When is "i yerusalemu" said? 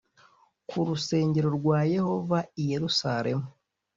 2.61-3.45